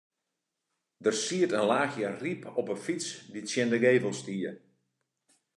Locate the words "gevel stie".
3.83-4.51